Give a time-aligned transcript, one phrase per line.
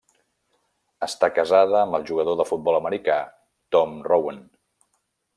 [1.07, 3.19] Està casada amb el jugador de futbol americà
[3.77, 4.41] Tom Rouen.